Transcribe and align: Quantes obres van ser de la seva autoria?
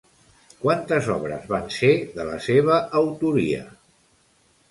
Quantes 0.61 1.09
obres 1.15 1.43
van 1.51 1.67
ser 1.75 1.91
de 2.15 2.25
la 2.29 2.39
seva 2.47 2.79
autoria? 3.01 3.61